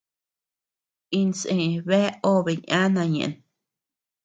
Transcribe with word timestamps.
Insë 1.19 1.57
bea 1.87 2.09
obe 2.31 2.53
yana 2.69 3.03
ñeʼen. 3.13 3.33